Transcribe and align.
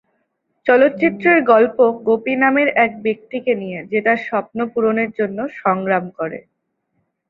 চলচ্চিত্রের 0.65 1.39
গল্প 1.43 1.77
গোপী 2.07 2.33
নামের 2.35 2.67
এক 2.85 2.91
ব্যক্তিকে 3.01 3.53
নিয়ে, 3.55 3.79
যে 3.91 3.99
তার 4.01 4.19
স্বপ্ন 4.27 4.57
পূরণের 4.73 5.09
জন্য 5.19 5.37
সংগ্রাম 5.61 6.05
করে। 6.19 6.39